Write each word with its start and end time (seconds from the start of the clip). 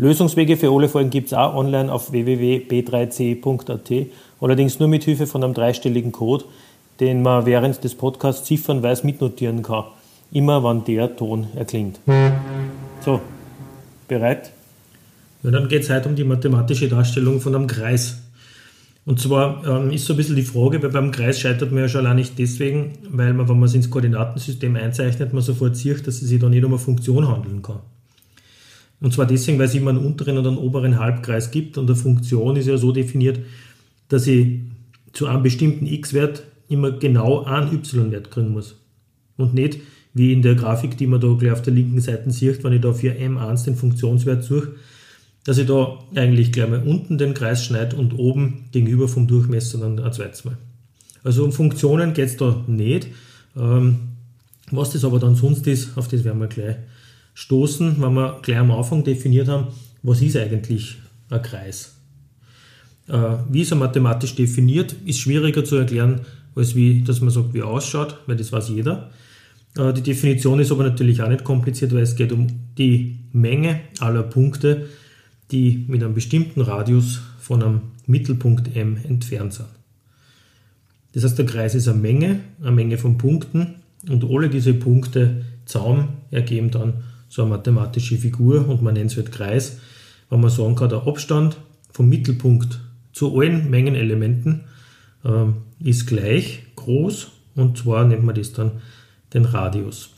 Lösungswege 0.00 0.56
für 0.56 0.70
alle 0.70 0.88
Folgen 0.88 1.10
gibt 1.10 1.26
es 1.26 1.34
auch 1.34 1.56
online 1.56 1.92
auf 1.92 2.12
www.b3c.at, 2.12 4.06
allerdings 4.40 4.78
nur 4.78 4.88
mit 4.88 5.02
Hilfe 5.02 5.26
von 5.26 5.42
einem 5.42 5.54
dreistelligen 5.54 6.12
Code, 6.12 6.44
den 7.00 7.20
man 7.20 7.46
während 7.46 7.82
des 7.82 7.96
Podcasts 7.96 8.46
ziffernweise 8.46 9.04
mitnotieren 9.04 9.64
kann, 9.64 9.86
immer 10.30 10.62
wann 10.62 10.84
der 10.84 11.16
Ton 11.16 11.48
erklingt. 11.56 11.98
So, 13.00 13.20
bereit? 14.06 14.52
Ja, 15.42 15.50
dann 15.50 15.66
geht 15.66 15.82
es 15.82 15.90
heute 15.90 16.08
um 16.08 16.14
die 16.14 16.22
mathematische 16.22 16.88
Darstellung 16.88 17.40
von 17.40 17.56
einem 17.56 17.66
Kreis. 17.66 18.22
Und 19.04 19.18
zwar 19.18 19.66
ähm, 19.66 19.90
ist 19.90 20.04
so 20.04 20.12
ein 20.12 20.16
bisschen 20.16 20.36
die 20.36 20.42
Frage, 20.42 20.80
weil 20.80 20.90
beim 20.90 21.10
Kreis 21.10 21.40
scheitert 21.40 21.72
man 21.72 21.82
ja 21.82 21.88
schon 21.88 22.04
allein 22.04 22.16
nicht 22.16 22.38
deswegen, 22.38 22.98
weil 23.10 23.32
man, 23.32 23.48
wenn 23.48 23.58
man 23.58 23.68
es 23.68 23.74
ins 23.74 23.90
Koordinatensystem 23.90 24.76
einzeichnet, 24.76 25.32
man 25.32 25.42
sofort 25.42 25.76
sieht, 25.76 26.06
dass 26.06 26.22
es 26.22 26.28
sich 26.28 26.38
da 26.38 26.48
nicht 26.48 26.64
um 26.64 26.72
eine 26.72 26.78
Funktion 26.78 27.26
handeln 27.26 27.62
kann. 27.62 27.80
Und 29.00 29.12
zwar 29.12 29.26
deswegen, 29.26 29.58
weil 29.58 29.66
es 29.66 29.74
immer 29.74 29.90
einen 29.90 30.04
unteren 30.04 30.38
und 30.38 30.46
einen 30.46 30.58
oberen 30.58 30.98
Halbkreis 30.98 31.50
gibt 31.50 31.78
und 31.78 31.86
eine 31.88 31.96
Funktion 31.96 32.56
ist 32.56 32.66
ja 32.66 32.76
so 32.76 32.92
definiert, 32.92 33.40
dass 34.08 34.26
ich 34.26 34.60
zu 35.12 35.26
einem 35.26 35.42
bestimmten 35.42 35.86
x-Wert 35.86 36.42
immer 36.68 36.92
genau 36.92 37.44
einen 37.44 37.72
y-Wert 37.74 38.30
kriegen 38.30 38.50
muss. 38.50 38.76
Und 39.36 39.54
nicht 39.54 39.78
wie 40.14 40.32
in 40.32 40.42
der 40.42 40.56
Grafik, 40.56 40.96
die 40.96 41.06
man 41.06 41.20
da 41.20 41.32
gleich 41.34 41.52
auf 41.52 41.62
der 41.62 41.72
linken 41.72 42.00
Seite 42.00 42.30
sieht, 42.30 42.64
wenn 42.64 42.72
ich 42.72 42.80
da 42.80 42.92
für 42.92 43.12
m1 43.12 43.64
den 43.64 43.76
Funktionswert 43.76 44.42
suche, 44.42 44.72
dass 45.44 45.58
ich 45.58 45.66
da 45.66 45.98
eigentlich 46.14 46.50
gleich 46.50 46.68
mal 46.68 46.82
unten 46.82 47.18
den 47.18 47.34
Kreis 47.34 47.64
schneide 47.64 47.96
und 47.96 48.18
oben 48.18 48.64
gegenüber 48.72 49.06
vom 49.06 49.26
Durchmesser 49.28 49.78
dann 49.78 49.98
ein 49.98 50.12
zweites 50.12 50.44
Mal. 50.44 50.58
Also 51.22 51.44
um 51.44 51.52
Funktionen 51.52 52.14
geht 52.14 52.26
es 52.26 52.36
da 52.36 52.64
nicht. 52.66 53.08
Ähm, 53.56 53.98
was 54.70 54.90
das 54.90 55.04
aber 55.04 55.18
dann 55.18 55.36
sonst 55.36 55.66
ist, 55.66 55.96
auf 55.96 56.08
das 56.08 56.24
werden 56.24 56.40
wir 56.40 56.48
gleich 56.48 56.76
stoßen, 57.38 58.02
wenn 58.02 58.14
wir 58.14 58.40
gleich 58.42 58.58
am 58.58 58.72
Anfang 58.72 59.04
definiert 59.04 59.46
haben, 59.46 59.68
was 60.02 60.22
ist 60.22 60.36
eigentlich 60.36 60.96
ein 61.30 61.40
Kreis. 61.40 61.94
Äh, 63.06 63.36
wie 63.48 63.60
ist 63.60 63.70
er 63.70 63.76
mathematisch 63.76 64.34
definiert, 64.34 64.96
ist 65.04 65.20
schwieriger 65.20 65.64
zu 65.64 65.76
erklären, 65.76 66.22
als 66.56 66.74
wie, 66.74 67.02
dass 67.02 67.20
man 67.20 67.30
sagt, 67.30 67.54
wie 67.54 67.60
er 67.60 67.68
ausschaut, 67.68 68.18
weil 68.26 68.34
das 68.34 68.50
weiß 68.50 68.70
jeder. 68.70 69.12
Äh, 69.76 69.92
die 69.92 70.02
Definition 70.02 70.58
ist 70.58 70.72
aber 70.72 70.82
natürlich 70.82 71.22
auch 71.22 71.28
nicht 71.28 71.44
kompliziert, 71.44 71.94
weil 71.94 72.02
es 72.02 72.16
geht 72.16 72.32
um 72.32 72.48
die 72.76 73.20
Menge 73.30 73.82
aller 74.00 74.24
Punkte, 74.24 74.88
die 75.52 75.84
mit 75.86 76.02
einem 76.02 76.14
bestimmten 76.14 76.60
Radius 76.60 77.20
von 77.38 77.62
einem 77.62 77.80
Mittelpunkt 78.06 78.74
m 78.74 78.98
entfernt 79.08 79.54
sind. 79.54 79.68
Das 81.12 81.22
heißt, 81.22 81.38
der 81.38 81.46
Kreis 81.46 81.76
ist 81.76 81.86
eine 81.86 81.98
Menge, 81.98 82.40
eine 82.60 82.72
Menge 82.72 82.98
von 82.98 83.16
Punkten 83.16 83.76
und 84.08 84.24
alle 84.24 84.50
diese 84.50 84.74
Punkte 84.74 85.44
zusammen 85.66 86.08
ergeben 86.32 86.72
dann 86.72 86.94
so 87.28 87.42
eine 87.42 87.50
mathematische 87.50 88.16
Figur 88.16 88.68
und 88.68 88.82
man 88.82 88.94
nennt 88.94 89.10
es 89.10 89.16
halt 89.16 89.32
Kreis, 89.32 89.78
wenn 90.30 90.40
man 90.40 90.50
sagen 90.50 90.74
kann, 90.74 90.88
der 90.88 91.06
Abstand 91.06 91.56
vom 91.90 92.08
Mittelpunkt 92.08 92.80
zu 93.12 93.38
allen 93.38 93.70
Mengenelementen 93.70 94.64
äh, 95.24 95.46
ist 95.88 96.06
gleich 96.06 96.62
groß 96.76 97.28
und 97.54 97.78
zwar 97.78 98.04
nennt 98.04 98.24
man 98.24 98.34
das 98.34 98.52
dann 98.52 98.72
den 99.34 99.44
Radius. 99.44 100.10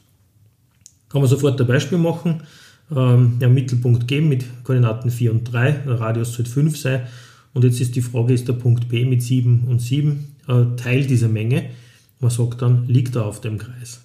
Kann 1.09 1.21
man 1.21 1.31
sofort 1.31 1.60
ein 1.60 1.66
Beispiel 1.66 1.98
machen, 1.98 2.43
ähm, 2.91 3.38
einen 3.41 3.54
Mittelpunkt 3.54 4.06
geben 4.06 4.28
mit 4.28 4.44
Koordinaten 4.65 5.10
4 5.10 5.32
und 5.32 5.44
3, 5.44 5.72
der 5.72 6.00
Radius 6.00 6.34
sollte 6.34 6.50
5 6.50 6.77
sein 6.77 7.03
und 7.53 7.65
jetzt 7.65 7.81
ist 7.81 7.97
die 7.97 8.03
Frage, 8.03 8.34
ist 8.34 8.48
der 8.48 8.53
Punkt 8.53 8.88
B 8.88 9.04
mit 9.04 9.22
7 9.22 9.65
und 9.66 9.81
7 9.81 10.37
äh, 10.48 10.77
Teil 10.77 11.06
dieser 11.06 11.28
Menge? 11.28 11.71
Man 12.21 12.31
sagt 12.31 12.62
dann, 12.62 12.87
liegt 12.87 13.16
er 13.16 13.25
auf 13.25 13.41
dem 13.41 13.59
Kreis. 13.59 14.03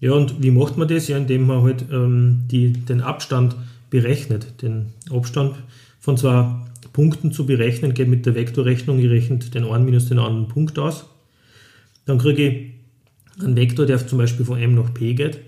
Ja, 0.00 0.12
und 0.12 0.42
wie 0.42 0.50
macht 0.50 0.76
man 0.76 0.88
das? 0.88 1.08
Ja, 1.08 1.16
indem 1.16 1.46
man 1.46 1.62
halt 1.62 1.86
ähm, 1.90 2.42
die, 2.50 2.72
den 2.72 3.00
Abstand 3.00 3.56
berechnet. 3.90 4.62
Den 4.62 4.86
Abstand 5.10 5.56
von 6.00 6.16
zwei 6.16 6.54
Punkten 6.92 7.32
zu 7.32 7.46
berechnen 7.46 7.94
geht 7.94 8.08
mit 8.08 8.26
der 8.26 8.34
Vektorrechnung. 8.34 8.98
Ich 8.98 9.08
rechne 9.08 9.38
den 9.38 9.64
einen 9.64 9.84
minus 9.84 10.08
den 10.08 10.18
anderen 10.18 10.48
Punkt 10.48 10.78
aus. 10.78 11.06
Dann 12.06 12.18
kriege 12.18 12.48
ich 12.48 13.42
einen 13.42 13.56
Vektor, 13.56 13.86
der 13.86 14.06
zum 14.06 14.18
Beispiel 14.18 14.44
von 14.44 14.58
m 14.58 14.74
nach 14.74 14.92
p 14.92 15.14
geht. 15.14 15.40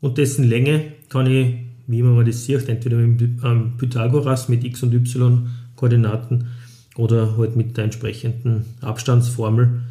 Und 0.00 0.18
dessen 0.18 0.44
Länge 0.44 0.92
kann 1.08 1.26
ich, 1.26 1.56
wie 1.86 2.02
man 2.02 2.24
das 2.24 2.44
sieht, 2.44 2.68
entweder 2.68 2.96
mit 2.96 3.20
ähm, 3.44 3.72
Pythagoras 3.76 4.48
mit 4.48 4.64
x 4.64 4.82
und 4.82 4.94
y 4.94 5.48
Koordinaten 5.76 6.48
oder 6.96 7.36
halt 7.36 7.56
mit 7.56 7.76
der 7.76 7.84
entsprechenden 7.84 8.64
Abstandsformel 8.80 9.82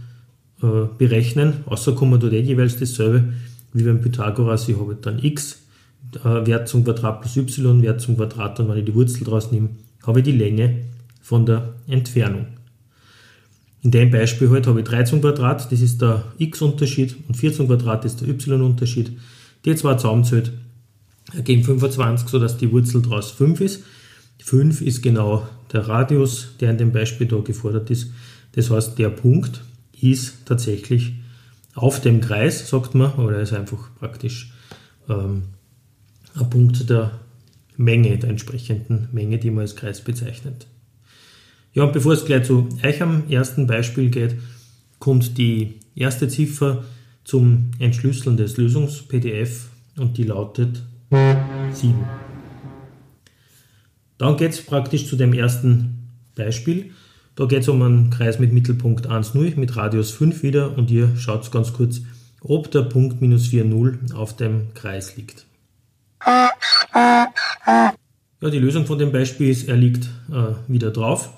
äh, 0.62 0.88
berechnen. 0.98 1.54
Außer 1.66 1.94
kommen 1.94 2.20
dort 2.20 2.34
eh 2.34 2.42
jeweils 2.42 2.78
dasselbe 2.78 3.34
wie 3.78 3.84
beim 3.84 4.02
Pythagoras, 4.02 4.68
ich 4.68 4.78
habe 4.78 4.96
dann 4.96 5.20
x, 5.20 5.64
äh, 6.16 6.46
Wert 6.46 6.68
zum 6.68 6.84
Quadrat 6.84 7.22
plus 7.22 7.38
y, 7.38 7.82
Wert 7.82 8.02
zum 8.02 8.16
Quadrat 8.18 8.60
und 8.60 8.70
wenn 8.70 8.78
ich 8.78 8.86
die 8.86 8.96
Wurzel 8.96 9.24
draus 9.24 9.52
nehme, 9.52 9.70
habe 10.06 10.20
ich 10.20 10.26
die 10.26 10.32
Länge 10.32 10.86
von 11.22 11.46
der 11.46 11.76
Entfernung. 11.88 12.48
In 13.84 13.92
dem 13.92 14.12
Beispiel 14.12 14.50
halt 14.50 14.68
habe 14.68 14.80
ich 14.80 14.88
3 14.88 15.04
zum 15.04 15.22
Quadrat, 15.22 15.72
das 15.72 15.82
ist 15.82 16.02
der 16.02 16.24
x-Unterschied 16.38 17.16
und 17.28 17.36
4 17.36 17.54
zum 17.54 17.68
Quadrat 17.68 18.06
ist 18.06 18.22
der 18.22 18.30
y-Unterschied. 18.30 19.12
Die 19.66 19.76
zwei 19.76 19.96
zusammenzählt 19.96 20.52
ergeben 21.34 21.64
25, 21.64 22.28
sodass 22.28 22.58
die 22.58 22.72
Wurzel 22.72 23.02
daraus 23.02 23.32
5 23.32 23.62
ist. 23.62 23.84
5 24.40 24.82
ist 24.82 25.02
genau 25.02 25.48
der 25.74 25.88
Radius, 25.88 26.50
der 26.60 26.72
in 26.72 26.78
dem 26.78 26.92
Beispiel 26.92 27.28
da 27.28 27.38
gefordert 27.40 27.90
ist. 27.90 28.12
Das 28.54 28.70
heißt, 28.70 28.98
der 28.98 29.10
Punkt 29.10 29.62
ist 30.00 30.46
tatsächlich 30.46 31.14
auf 31.78 32.02
dem 32.02 32.22
Kreis, 32.22 32.68
sagt 32.68 32.96
man, 32.96 33.12
aber 33.14 33.34
er 33.34 33.42
ist 33.42 33.54
einfach 33.54 33.94
praktisch 34.00 34.52
ähm, 35.08 35.44
ein 36.36 36.50
Punkt 36.50 36.90
der 36.90 37.20
Menge, 37.78 38.18
der 38.18 38.32
entsprechenden 38.32 39.10
Menge, 39.12 39.38
die 39.38 39.52
man 39.52 39.62
als 39.62 39.76
Kreis 39.76 40.02
bezeichnet. 40.02 40.66
Ja, 41.74 41.84
und 41.84 41.94
bevor 41.94 42.14
es 42.14 42.26
gleich 42.26 42.46
zu 42.46 42.68
euch 42.84 43.02
am 43.04 43.30
ersten 43.30 43.68
Beispiel 43.68 44.10
geht, 44.10 44.38
kommt 44.98 45.38
die 45.38 45.76
erste 45.96 46.28
Ziffer 46.28 46.84
zum 47.24 47.70
Entschlüsseln 47.78 48.38
des 48.38 48.58
Lösungs-PDF 48.58 49.68
und 49.98 50.18
die 50.18 50.24
lautet 50.24 50.82
7. 51.12 51.94
Dann 54.18 54.38
geht 54.38 54.54
es 54.54 54.66
praktisch 54.66 55.06
zu 55.06 55.16
dem 55.16 55.34
ersten 55.34 56.10
Beispiel. 56.34 56.92
Da 57.38 57.46
geht 57.46 57.62
es 57.62 57.70
um 57.70 57.84
einen 57.84 58.10
Kreis 58.10 58.40
mit 58.40 58.52
Mittelpunkt 58.52 59.06
1, 59.06 59.36
0, 59.36 59.54
mit 59.58 59.76
Radius 59.76 60.10
5 60.10 60.42
wieder 60.42 60.76
und 60.76 60.90
ihr 60.90 61.16
schaut 61.18 61.52
ganz 61.52 61.72
kurz, 61.72 62.02
ob 62.42 62.72
der 62.72 62.82
Punkt 62.82 63.22
minus 63.22 63.46
4, 63.48 63.64
0 63.64 64.00
auf 64.16 64.36
dem 64.36 64.74
Kreis 64.74 65.16
liegt. 65.18 65.46
Ja, 66.26 67.30
die 68.42 68.58
Lösung 68.58 68.88
von 68.88 68.98
dem 68.98 69.12
Beispiel 69.12 69.52
ist, 69.52 69.68
er 69.68 69.76
liegt 69.76 70.06
äh, 70.32 70.56
wieder 70.68 70.90
drauf. 70.90 71.30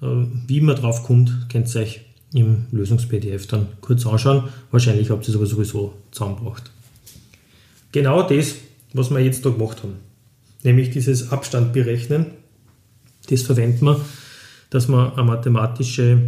Äh, 0.00 0.06
wie 0.46 0.60
man 0.60 0.76
drauf 0.76 1.02
kommt, 1.02 1.48
könnt 1.50 1.74
ihr 1.74 1.80
euch 1.80 2.02
im 2.32 2.66
Lösungs-PDF 2.70 3.48
dann 3.48 3.66
kurz 3.80 4.06
anschauen. 4.06 4.44
Wahrscheinlich 4.70 5.10
habt 5.10 5.24
ihr 5.24 5.30
es 5.30 5.34
aber 5.34 5.46
sowieso 5.46 5.94
zusammengebracht. 6.12 6.70
Genau 7.90 8.22
das, 8.22 8.54
was 8.92 9.10
wir 9.10 9.18
jetzt 9.18 9.44
da 9.44 9.50
gemacht 9.50 9.82
haben, 9.82 9.96
nämlich 10.62 10.90
dieses 10.90 11.32
Abstand 11.32 11.72
berechnen, 11.72 12.26
das 13.28 13.42
verwenden 13.42 13.84
wir 13.86 14.00
dass 14.70 14.88
man 14.88 15.12
eine 15.12 15.24
mathematische, 15.24 16.18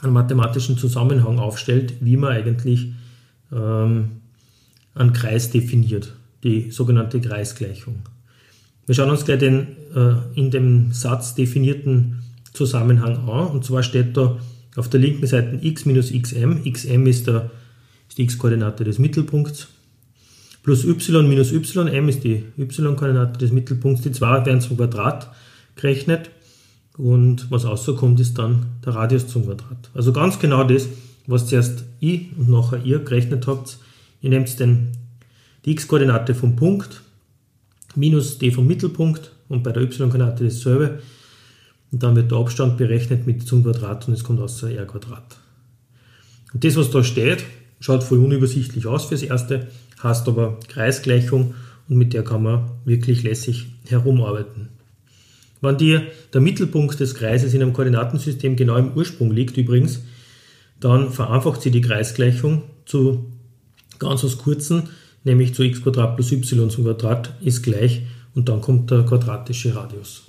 einen 0.00 0.12
mathematischen 0.12 0.78
Zusammenhang 0.78 1.38
aufstellt, 1.38 1.94
wie 2.00 2.16
man 2.16 2.32
eigentlich 2.32 2.92
ähm, 3.52 4.22
einen 4.94 5.12
Kreis 5.12 5.50
definiert, 5.50 6.14
die 6.44 6.70
sogenannte 6.70 7.20
Kreisgleichung. 7.20 8.02
Wir 8.86 8.94
schauen 8.94 9.10
uns 9.10 9.24
gleich 9.24 9.38
den 9.38 9.68
äh, 9.94 10.14
in 10.34 10.50
dem 10.50 10.92
Satz 10.92 11.34
definierten 11.34 12.22
Zusammenhang 12.52 13.28
an. 13.28 13.48
Und 13.48 13.64
zwar 13.64 13.82
steht 13.82 14.16
da 14.16 14.38
auf 14.76 14.88
der 14.88 15.00
linken 15.00 15.26
Seite 15.26 15.58
x 15.62 15.84
minus 15.84 16.10
xm. 16.10 16.64
xm 16.64 17.06
ist, 17.06 17.26
der, 17.26 17.50
ist 18.08 18.18
die 18.18 18.24
x-Koordinate 18.24 18.84
des 18.84 18.98
Mittelpunkts. 18.98 19.68
Plus 20.62 20.84
y 20.84 21.28
minus 21.28 21.52
ym 21.52 22.08
ist 22.08 22.24
die 22.24 22.44
y-Koordinate 22.56 23.38
des 23.38 23.52
Mittelpunkts. 23.52 24.02
Die 24.02 24.12
zwei 24.12 24.44
werden 24.46 24.60
zum 24.60 24.76
Quadrat 24.76 25.30
gerechnet. 25.76 26.30
Und 26.98 27.50
was 27.50 27.64
rauskommt, 27.64 28.20
ist 28.20 28.38
dann 28.38 28.66
der 28.84 28.94
Radius 28.94 29.26
zum 29.26 29.44
Quadrat. 29.44 29.90
Also 29.94 30.12
ganz 30.12 30.38
genau 30.38 30.64
das, 30.64 30.88
was 31.26 31.46
zuerst 31.46 31.84
ich 32.00 32.36
und 32.36 32.50
nachher 32.50 32.84
ihr 32.84 32.98
gerechnet 32.98 33.46
habt. 33.46 33.78
Ihr 34.20 34.30
nehmt 34.30 34.58
den, 34.60 34.88
die 35.64 35.72
x-Koordinate 35.72 36.34
vom 36.34 36.56
Punkt 36.56 37.02
minus 37.94 38.38
die 38.38 38.50
vom 38.50 38.66
Mittelpunkt 38.66 39.32
und 39.48 39.62
bei 39.62 39.72
der 39.72 39.82
y-Koordinate 39.82 40.44
dasselbe. 40.44 41.00
Und 41.90 42.02
dann 42.02 42.16
wird 42.16 42.30
der 42.30 42.38
Abstand 42.38 42.78
berechnet 42.78 43.26
mit 43.26 43.46
zum 43.46 43.62
Quadrat 43.62 44.08
und 44.08 44.14
es 44.14 44.24
kommt 44.24 44.40
aus 44.40 44.62
r 44.62 44.86
Quadrat. 44.86 45.36
Und 46.54 46.64
das, 46.64 46.76
was 46.76 46.90
da 46.90 47.04
steht, 47.04 47.44
schaut 47.80 48.02
voll 48.02 48.18
unübersichtlich 48.18 48.86
aus 48.86 49.06
fürs 49.06 49.22
Erste, 49.22 49.68
heißt 50.02 50.26
aber 50.28 50.58
Kreisgleichung 50.68 51.54
und 51.88 51.96
mit 51.96 52.14
der 52.14 52.24
kann 52.24 52.42
man 52.42 52.70
wirklich 52.84 53.22
lässig 53.22 53.66
herumarbeiten. 53.86 54.68
Wenn 55.62 55.78
dir 55.78 56.02
der 56.34 56.40
Mittelpunkt 56.40 57.00
des 57.00 57.14
Kreises 57.14 57.54
in 57.54 57.62
einem 57.62 57.72
Koordinatensystem 57.72 58.56
genau 58.56 58.76
im 58.76 58.92
Ursprung 58.92 59.30
liegt 59.30 59.56
übrigens, 59.56 60.02
dann 60.80 61.10
vereinfacht 61.10 61.62
sie 61.62 61.70
die 61.70 61.80
Kreisgleichung 61.80 62.64
zu 62.84 63.24
ganz 64.00 64.24
was 64.24 64.36
Kurzen, 64.38 64.90
nämlich 65.24 65.54
zu 65.54 65.62
x 65.62 65.80
plus 65.80 66.32
y 66.32 66.68
zum 66.68 66.84
Quadrat 66.84 67.34
ist 67.40 67.62
gleich 67.62 68.02
und 68.34 68.48
dann 68.48 68.60
kommt 68.60 68.90
der 68.90 69.04
quadratische 69.04 69.74
Radius. 69.74 70.24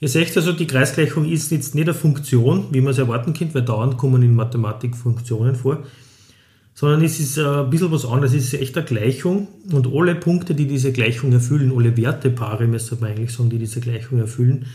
Ihr 0.00 0.08
seht 0.08 0.36
also, 0.36 0.52
die 0.52 0.68
Kreisgleichung 0.68 1.28
ist 1.28 1.50
jetzt 1.50 1.74
nicht 1.74 1.88
eine 1.88 1.94
Funktion, 1.94 2.66
wie 2.70 2.80
man 2.80 2.92
es 2.92 2.98
erwarten 2.98 3.32
könnte, 3.32 3.56
weil 3.56 3.62
dauernd 3.62 3.96
kommen 3.96 4.22
in 4.22 4.36
Mathematik 4.36 4.94
Funktionen 4.94 5.56
vor, 5.56 5.82
sondern 6.78 7.02
es 7.02 7.18
ist 7.18 7.36
ein 7.40 7.70
bisschen 7.70 7.90
was 7.90 8.04
anderes. 8.04 8.34
Es 8.34 8.52
ist 8.52 8.60
echt 8.60 8.76
eine 8.76 8.86
Gleichung 8.86 9.48
und 9.72 9.92
alle 9.92 10.14
Punkte, 10.14 10.54
die 10.54 10.68
diese 10.68 10.92
Gleichung 10.92 11.32
erfüllen, 11.32 11.72
alle 11.76 11.96
Wertepaare, 11.96 12.68
müsste 12.68 12.94
man 12.94 13.10
eigentlich 13.10 13.32
sagen, 13.32 13.50
die 13.50 13.58
diese 13.58 13.80
Gleichung 13.80 14.20
erfüllen, 14.20 14.66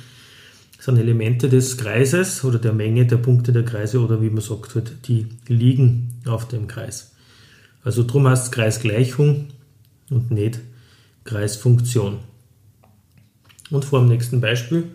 sind 0.79 0.97
Elemente 0.97 1.47
des 1.47 1.77
Kreises 1.77 2.43
oder 2.43 2.59
der 2.59 2.73
Menge 2.73 3.05
der 3.05 3.15
Punkte 3.15 3.53
der 3.53 3.63
Kreise 3.63 4.01
oder 4.01 4.21
wie 4.21 4.29
man 4.29 4.41
sagt, 4.41 4.75
halt, 4.75 5.07
die 5.07 5.27
liegen 5.47 6.09
auf 6.25 6.45
dem 6.49 6.67
Kreis. 6.67 7.13
Also 7.85 8.03
drum 8.03 8.27
heißt 8.27 8.47
es 8.47 8.51
Kreisgleichung 8.51 9.45
und 10.09 10.29
nicht 10.29 10.59
Kreisfunktion. 11.23 12.17
Und 13.69 13.85
vor 13.85 13.99
dem 13.99 14.09
nächsten 14.09 14.41
Beispiel 14.41 14.89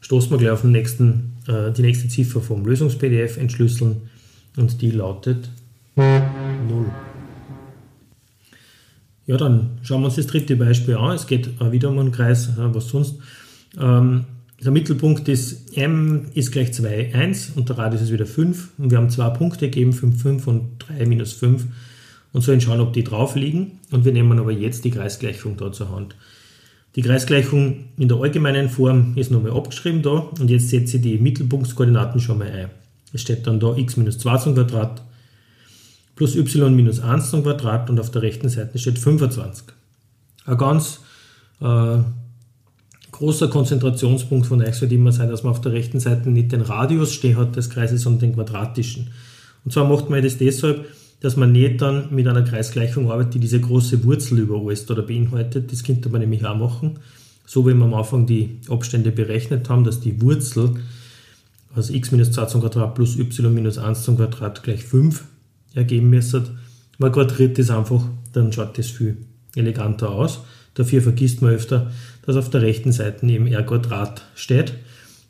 stoßen 0.00 0.30
wir 0.30 0.38
gleich 0.38 0.52
auf 0.52 0.62
den 0.62 0.72
nächsten, 0.72 1.36
äh, 1.46 1.70
die 1.70 1.82
nächste 1.82 2.08
Ziffer 2.08 2.40
vom 2.40 2.64
Lösungs-PDF 2.64 3.36
entschlüsseln 3.36 4.08
und 4.56 4.80
die 4.80 4.90
lautet 4.90 5.50
0. 5.96 6.92
Ja, 9.26 9.36
dann 9.36 9.78
schauen 9.82 10.00
wir 10.00 10.06
uns 10.06 10.16
das 10.16 10.26
dritte 10.26 10.56
Beispiel 10.56 10.96
an. 10.96 11.14
Es 11.14 11.26
geht 11.26 11.50
wieder 11.70 11.90
um 11.90 11.98
einen 11.98 12.12
Kreis, 12.12 12.48
äh, 12.48 12.74
was 12.74 12.88
sonst. 12.88 13.14
Ähm, 13.78 14.24
der 14.62 14.72
Mittelpunkt 14.72 15.28
ist 15.28 15.76
m 15.76 16.26
ist 16.34 16.52
gleich 16.52 16.72
2, 16.74 17.14
1 17.14 17.52
und 17.56 17.68
der 17.68 17.78
Radius 17.78 18.02
ist 18.02 18.12
wieder 18.12 18.26
5 18.26 18.70
und 18.76 18.90
wir 18.90 18.98
haben 18.98 19.08
zwei 19.08 19.30
Punkte 19.30 19.66
gegeben, 19.66 19.92
5, 19.92 20.20
5 20.20 20.46
und 20.46 20.78
3 20.80 21.06
minus 21.06 21.32
5 21.32 21.64
und 22.32 22.42
sollen 22.42 22.60
schauen, 22.60 22.80
ob 22.80 22.92
die 22.92 23.04
drauf 23.04 23.36
liegen 23.36 23.78
und 23.90 24.04
wir 24.04 24.12
nehmen 24.12 24.38
aber 24.38 24.52
jetzt 24.52 24.84
die 24.84 24.90
Kreisgleichung 24.90 25.56
da 25.56 25.72
zur 25.72 25.90
Hand. 25.90 26.14
Die 26.96 27.02
Kreisgleichung 27.02 27.84
in 27.96 28.08
der 28.08 28.18
allgemeinen 28.18 28.68
Form 28.68 29.12
ist 29.16 29.30
nochmal 29.30 29.52
abgeschrieben 29.52 30.02
da 30.02 30.28
und 30.38 30.50
jetzt 30.50 30.68
setze 30.68 30.96
ich 30.96 31.02
die 31.02 31.18
Mittelpunktskoordinaten 31.18 32.20
schon 32.20 32.38
mal 32.38 32.50
ein. 32.50 32.68
Es 33.12 33.22
steht 33.22 33.46
dann 33.46 33.60
da 33.60 33.74
x 33.76 33.96
minus 33.96 34.18
2 34.18 34.36
zum 34.38 34.54
Quadrat 34.54 35.02
plus 36.20 36.36
y 36.36 36.76
minus 36.76 37.00
1 37.00 37.30
zum 37.30 37.42
Quadrat 37.42 37.88
und 37.88 37.98
auf 37.98 38.10
der 38.10 38.20
rechten 38.20 38.50
Seite 38.50 38.78
steht 38.78 38.98
25. 38.98 39.68
Ein 40.44 40.58
ganz 40.58 41.00
äh, 41.62 41.96
großer 43.10 43.48
Konzentrationspunkt 43.48 44.46
von 44.46 44.60
euch 44.60 44.74
sollte 44.74 44.94
immer 44.94 45.12
sein, 45.12 45.30
dass 45.30 45.44
man 45.44 45.52
auf 45.52 45.62
der 45.62 45.72
rechten 45.72 45.98
Seite 45.98 46.28
nicht 46.28 46.52
den 46.52 46.60
Radius 46.60 47.14
stehen 47.14 47.38
hat 47.38 47.56
des 47.56 47.70
Kreises, 47.70 48.02
sondern 48.02 48.20
den 48.20 48.34
quadratischen. 48.34 49.08
Und 49.64 49.72
zwar 49.72 49.88
macht 49.88 50.10
man 50.10 50.22
das 50.22 50.36
deshalb, 50.36 50.84
dass 51.20 51.38
man 51.38 51.52
nicht 51.52 51.80
dann 51.80 52.14
mit 52.14 52.28
einer 52.28 52.42
Kreisgleichung 52.42 53.10
arbeitet, 53.10 53.36
die 53.36 53.40
diese 53.40 53.60
große 53.60 54.04
Wurzel 54.04 54.40
über 54.40 54.60
alles 54.60 54.90
oder 54.90 55.00
beinhaltet. 55.00 55.72
Das 55.72 55.82
könnte 55.84 56.10
man 56.10 56.20
nämlich 56.20 56.44
auch 56.44 56.54
machen. 56.54 56.98
So 57.46 57.66
wie 57.66 57.72
wir 57.72 57.82
am 57.82 57.94
Anfang 57.94 58.26
die 58.26 58.58
Abstände 58.68 59.10
berechnet 59.10 59.70
haben, 59.70 59.84
dass 59.84 60.00
die 60.00 60.20
Wurzel 60.20 60.74
aus 61.74 61.88
x 61.88 62.12
minus 62.12 62.32
2 62.32 62.44
zum 62.44 62.60
Quadrat 62.60 62.94
plus 62.94 63.18
y 63.18 63.54
minus 63.54 63.78
1 63.78 64.02
zum 64.02 64.18
Quadrat 64.18 64.62
gleich 64.62 64.84
5 64.84 65.24
ergeben 65.74 66.10
müsste. 66.10 66.56
Man 66.98 67.12
quadriert 67.12 67.58
das 67.58 67.70
einfach, 67.70 68.04
dann 68.32 68.52
schaut 68.52 68.78
das 68.78 68.88
viel 68.88 69.16
eleganter 69.54 70.10
aus. 70.10 70.40
Dafür 70.74 71.02
vergisst 71.02 71.42
man 71.42 71.52
öfter, 71.52 71.90
dass 72.22 72.36
auf 72.36 72.50
der 72.50 72.62
rechten 72.62 72.92
Seite 72.92 73.26
eben 73.26 73.46
r 73.46 73.62
Quadrat 73.62 74.24
steht, 74.34 74.74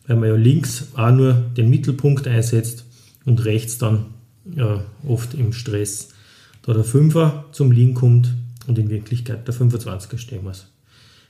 weil 0.06 0.16
man 0.16 0.28
ja 0.28 0.34
links 0.36 0.88
auch 0.94 1.10
nur 1.10 1.32
den 1.56 1.70
Mittelpunkt 1.70 2.26
einsetzt 2.26 2.84
und 3.24 3.44
rechts 3.44 3.78
dann 3.78 4.06
ja, 4.44 4.82
oft 5.06 5.34
im 5.34 5.52
Stress 5.52 6.08
da 6.62 6.74
der 6.74 6.84
5er 6.84 7.52
zum 7.52 7.72
Liegen 7.72 7.94
kommt 7.94 8.34
und 8.66 8.78
in 8.78 8.90
Wirklichkeit 8.90 9.46
der 9.48 9.54
25er 9.54 10.18
stehen 10.18 10.44
muss. 10.44 10.70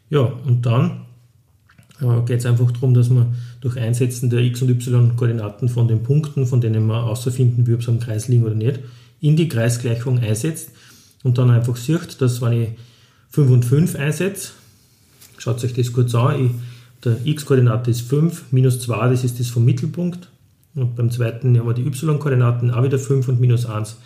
Ja, 0.08 0.20
und 0.20 0.66
dann 0.66 1.02
äh, 2.00 2.20
geht 2.26 2.40
es 2.40 2.46
einfach 2.46 2.70
darum, 2.72 2.94
dass 2.94 3.10
man 3.10 3.36
durch 3.60 3.76
Einsetzen 3.78 4.30
der 4.30 4.40
x- 4.40 4.62
und 4.62 4.70
y-Koordinaten 4.70 5.68
von 5.68 5.86
den 5.86 6.02
Punkten, 6.02 6.46
von 6.46 6.60
denen 6.60 6.86
man 6.86 7.04
außerfinden 7.04 7.66
will, 7.66 7.76
ob 7.76 7.84
sie 7.84 7.90
am 7.90 8.00
Kreis 8.00 8.28
liegen 8.28 8.44
oder 8.44 8.54
nicht, 8.54 8.80
in 9.20 9.36
die 9.36 9.48
Kreisgleichung 9.48 10.18
einsetzt 10.18 10.70
und 11.22 11.38
dann 11.38 11.50
einfach 11.50 11.76
sieht, 11.76 12.20
dass 12.20 12.40
wenn 12.40 12.62
ich 12.62 12.68
5 13.30 13.50
und 13.50 13.64
5 13.64 13.96
einsetze, 13.96 14.52
schaut 15.38 15.62
euch 15.62 15.74
das 15.74 15.92
kurz 15.92 16.14
an, 16.14 16.46
ich, 16.46 16.50
der 17.04 17.16
x-Koordinate 17.24 17.90
ist 17.90 18.02
5, 18.02 18.46
minus 18.50 18.80
2, 18.80 19.10
das 19.10 19.24
ist 19.24 19.40
das 19.40 19.48
vom 19.48 19.64
Mittelpunkt. 19.64 20.28
Und 20.74 20.94
beim 20.96 21.10
zweiten 21.10 21.58
haben 21.58 21.66
wir 21.66 21.74
die 21.74 21.82
y-Koordinaten 21.82 22.70
auch 22.70 22.82
wieder 22.82 22.98
5 22.98 23.28
und 23.28 23.40
minus 23.40 23.66
1 23.66 23.96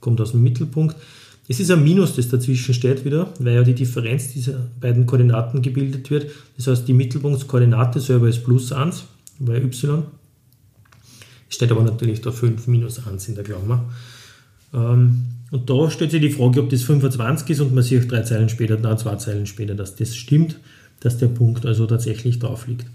kommt 0.00 0.20
aus 0.20 0.32
dem 0.32 0.42
Mittelpunkt. 0.42 0.96
Es 1.50 1.60
ist 1.60 1.70
ein 1.70 1.82
Minus, 1.82 2.14
das 2.14 2.28
dazwischen 2.28 2.74
steht 2.74 3.06
wieder, 3.06 3.32
weil 3.38 3.54
ja 3.54 3.62
die 3.62 3.74
Differenz 3.74 4.32
dieser 4.32 4.68
beiden 4.80 5.06
Koordinaten 5.06 5.62
gebildet 5.62 6.10
wird. 6.10 6.30
Das 6.56 6.66
heißt, 6.66 6.86
die 6.86 6.92
Mittelpunktskoordinate 6.92 8.00
selber 8.00 8.28
ist 8.28 8.44
plus 8.44 8.70
1 8.70 9.04
bei 9.38 9.56
y. 9.56 10.02
Es 11.48 11.54
steht 11.54 11.70
aber 11.70 11.82
natürlich 11.82 12.20
da 12.20 12.32
5 12.32 12.66
minus 12.66 13.06
1 13.06 13.28
in 13.28 13.34
der 13.34 13.44
Klammer. 13.44 13.84
Ähm, 14.72 15.24
und 15.50 15.70
da 15.70 15.90
stellt 15.90 16.10
sich 16.10 16.20
die 16.20 16.30
Frage, 16.30 16.62
ob 16.62 16.70
das 16.70 16.82
25 16.82 17.50
ist 17.50 17.60
und 17.60 17.74
man 17.74 17.82
sieht 17.82 18.10
drei 18.10 18.22
Zeilen 18.22 18.48
später, 18.48 18.78
nein, 18.78 18.98
zwei 18.98 19.16
Zeilen 19.16 19.46
später, 19.46 19.74
dass 19.74 19.96
das 19.96 20.14
stimmt, 20.14 20.58
dass 21.00 21.18
der 21.18 21.28
Punkt 21.28 21.64
also 21.64 21.86
tatsächlich 21.86 22.38
drauf 22.38 22.66
liegt. 22.66 22.86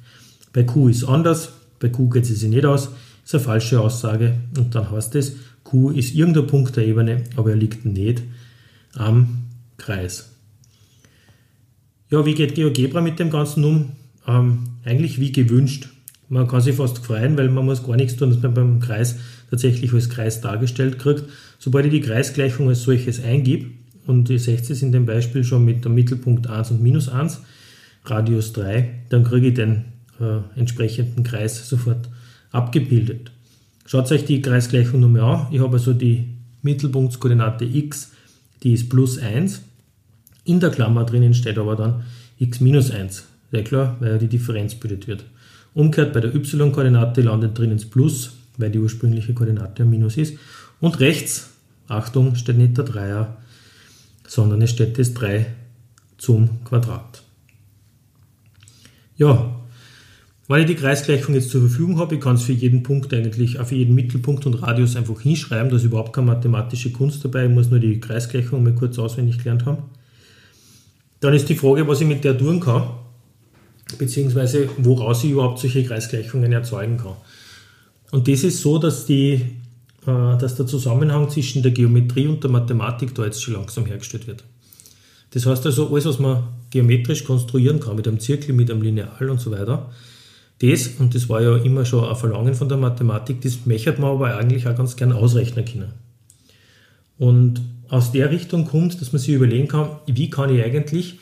Bei 0.52 0.64
Q 0.64 0.90
ist 0.90 1.04
anders, 1.04 1.54
bei 1.80 1.90
Q 1.90 2.10
geht 2.10 2.24
es 2.24 2.40
sich 2.40 2.50
nicht 2.50 2.66
aus, 2.66 2.90
ist 3.26 3.34
eine 3.34 3.44
falsche 3.44 3.82
Aussage 3.82 4.36
und 4.58 4.76
dann 4.76 4.92
heißt 4.92 5.16
es, 5.16 5.36
Q 5.64 5.90
ist 5.90 6.14
irgendein 6.14 6.46
Punkt 6.46 6.76
der 6.76 6.86
Ebene, 6.86 7.24
aber 7.36 7.52
er 7.52 7.56
liegt 7.56 7.86
nicht 7.86 8.22
am 8.94 9.44
Kreis. 9.78 10.30
Ja, 12.12 12.24
wie 12.26 12.36
geht 12.36 12.54
GeoGebra 12.54 13.02
mit 13.02 13.18
dem 13.18 13.32
Ganzen 13.32 13.64
um? 13.64 13.94
Ähm, 14.28 14.60
eigentlich 14.86 15.20
wie 15.20 15.32
gewünscht. 15.32 15.90
Man 16.30 16.48
kann 16.48 16.62
sich 16.62 16.76
fast 16.76 17.00
freuen, 17.00 17.38
weil 17.38 17.50
man 17.50 17.66
muss 17.66 17.84
gar 17.84 17.96
nichts 17.96 18.16
tun, 18.16 18.30
dass 18.30 18.42
man 18.42 18.54
beim 18.54 18.80
Kreis 18.80 19.16
tatsächlich 19.54 19.94
als 19.94 20.10
Kreis 20.10 20.42
dargestellt 20.42 20.98
kriegt. 20.98 21.26
Sobald 21.60 21.86
ich 21.86 21.92
die 21.92 22.02
Kreisgleichung 22.02 22.70
als 22.70 22.82
solches 22.82 23.24
eingib, 23.24 23.70
und 24.08 24.28
ihr 24.32 24.40
seht 24.40 24.68
es 24.68 24.82
in 24.82 24.92
dem 24.92 25.06
Beispiel 25.06 25.44
schon 25.44 25.64
mit 25.64 25.86
dem 25.86 25.94
Mittelpunkt 25.94 26.48
1 26.48 26.72
und 26.72 26.82
minus 26.82 27.08
1, 27.08 27.40
Radius 28.04 28.52
3, 28.54 29.02
dann 29.10 29.24
kriege 29.24 29.50
ich 29.50 29.54
den 29.54 29.86
äh, 30.20 30.40
entsprechenden 30.60 31.24
Kreis 31.24 31.70
sofort 31.70 32.10
abgebildet. 32.52 33.32
Schaut 33.86 34.12
euch 34.12 34.26
die 34.26 34.42
Kreisgleichung 34.42 35.00
nochmal 35.00 35.22
an. 35.22 35.48
Ich 35.52 35.60
habe 35.60 35.74
also 35.74 35.94
die 35.94 36.26
Mittelpunktskoordinate 36.64 37.64
x, 37.64 38.12
die 38.64 38.74
ist 38.74 38.90
plus 38.90 39.20
1. 39.20 39.62
In 40.46 40.60
der 40.60 40.72
Klammer 40.72 41.06
drinnen 41.06 41.36
steht 41.36 41.60
aber 41.60 41.76
dann 41.76 42.04
x 42.40 42.60
minus 42.60 42.90
1. 42.90 43.24
Sehr 43.52 43.64
klar, 43.64 43.98
weil 44.00 44.14
ja 44.14 44.18
die 44.18 44.28
Differenz 44.28 44.74
bildet 44.74 45.08
wird. 45.08 45.26
Umgekehrt 45.76 46.12
bei 46.12 46.22
der 46.22 46.34
y-Koordinate 46.34 47.22
landet 47.22 47.56
drinnen 47.56 47.78
das 47.78 47.86
Plus, 47.86 48.34
weil 48.58 48.72
die 48.72 48.80
ursprüngliche 48.80 49.34
Koordinate 49.34 49.84
ein 49.84 49.90
Minus 49.90 50.18
ist. 50.18 50.38
Und 50.80 51.00
rechts, 51.00 51.50
Achtung, 51.88 52.36
steht 52.36 52.58
nicht 52.58 52.78
der 52.78 52.86
Dreier, 52.86 53.38
sondern 54.28 54.62
es 54.62 54.72
steht 54.72 54.98
das 55.00 55.14
3 55.14 55.46
zum 56.18 56.64
Quadrat. 56.64 57.24
Ja, 59.18 59.60
weil 60.48 60.62
ich 60.62 60.68
die 60.68 60.76
Kreisgleichung 60.76 61.36
jetzt 61.36 61.52
zur 61.52 61.62
Verfügung 61.62 62.00
habe, 62.00 62.16
ich 62.16 62.22
kann 62.22 62.36
es 62.36 62.44
für 62.44 62.52
jeden 62.52 62.84
Punkt 62.84 63.14
eigentlich, 63.14 63.60
auch 63.60 63.68
für 63.68 63.76
jeden 63.76 63.96
Mittelpunkt 63.96 64.46
und 64.46 64.56
Radius 64.56 64.96
einfach 64.96 65.22
hinschreiben, 65.22 65.70
da 65.70 65.78
ist 65.78 65.84
überhaupt 65.84 66.14
keine 66.14 66.28
mathematische 66.28 66.92
Kunst 66.92 67.24
dabei, 67.24 67.46
ich 67.46 67.52
muss 67.52 67.70
nur 67.70 67.80
die 67.80 68.00
Kreisgleichung 68.00 68.64
mal 68.64 68.76
kurz 68.76 69.00
auswendig 69.00 69.38
gelernt 69.38 69.66
haben. 69.66 69.84
Dann 71.22 71.34
ist 71.34 71.48
die 71.48 71.56
Frage, 71.56 71.88
was 71.88 72.02
ich 72.02 72.08
mit 72.08 72.26
der 72.26 72.38
tun 72.38 72.60
kann, 72.60 72.84
beziehungsweise 73.98 74.70
woraus 74.78 75.24
ich 75.24 75.32
überhaupt 75.32 75.60
solche 75.60 75.86
Kreisgleichungen 75.86 76.52
erzeugen 76.52 76.98
kann. 76.98 77.16
Und 78.14 78.28
das 78.28 78.44
ist 78.44 78.62
so, 78.62 78.78
dass, 78.78 79.08
die, 79.08 79.42
äh, 80.06 80.38
dass 80.38 80.54
der 80.54 80.68
Zusammenhang 80.68 81.32
zwischen 81.32 81.64
der 81.64 81.72
Geometrie 81.72 82.28
und 82.28 82.44
der 82.44 82.52
Mathematik 82.52 83.16
da 83.16 83.26
jetzt 83.26 83.42
schon 83.42 83.56
langsam 83.56 83.88
hergestellt 83.88 84.28
wird. 84.28 84.44
Das 85.32 85.48
heißt 85.48 85.66
also, 85.66 85.90
alles, 85.90 86.06
was 86.06 86.20
man 86.20 86.44
geometrisch 86.70 87.24
konstruieren 87.24 87.80
kann, 87.80 87.96
mit 87.96 88.08
einem 88.08 88.20
Zirkel, 88.20 88.54
mit 88.54 88.70
einem 88.70 88.84
Lineal 88.84 89.32
und 89.32 89.42
so 89.42 89.50
weiter, 89.50 89.90
das, 90.62 90.90
und 91.00 91.16
das 91.16 91.28
war 91.28 91.42
ja 91.42 91.58
immer 91.58 91.86
schon 91.86 92.08
ein 92.08 92.16
Verlangen 92.16 92.54
von 92.54 92.70
der 92.70 92.78
Mathematik, 92.78 93.42
das 93.42 93.66
möchte 93.66 94.00
man 94.00 94.12
aber 94.12 94.38
eigentlich 94.38 94.68
auch 94.68 94.76
ganz 94.76 94.96
gern 94.96 95.12
ausrechnen 95.12 95.66
können. 95.66 95.94
Und 97.18 97.62
aus 97.90 98.12
der 98.12 98.30
Richtung 98.30 98.66
kommt, 98.66 99.02
dass 99.02 99.12
man 99.12 99.20
sich 99.20 99.34
überlegen 99.34 99.68
kann, 99.68 99.90
wie 100.06 100.30
kann 100.30 100.56
ich 100.56 100.64
eigentlich 100.64 101.18